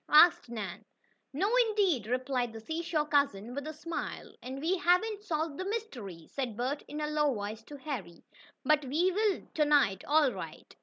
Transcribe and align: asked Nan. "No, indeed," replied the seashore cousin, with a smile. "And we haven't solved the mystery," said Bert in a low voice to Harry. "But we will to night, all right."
asked 0.09 0.49
Nan. 0.49 0.83
"No, 1.31 1.47
indeed," 1.67 2.07
replied 2.07 2.53
the 2.53 2.59
seashore 2.59 3.05
cousin, 3.05 3.53
with 3.53 3.67
a 3.67 3.71
smile. 3.73 4.33
"And 4.41 4.59
we 4.59 4.75
haven't 4.79 5.21
solved 5.21 5.59
the 5.59 5.65
mystery," 5.65 6.25
said 6.27 6.57
Bert 6.57 6.81
in 6.87 6.99
a 6.99 7.05
low 7.05 7.31
voice 7.35 7.61
to 7.65 7.77
Harry. 7.77 8.23
"But 8.65 8.83
we 8.83 9.11
will 9.11 9.43
to 9.53 9.63
night, 9.65 10.03
all 10.05 10.31
right." 10.31 10.75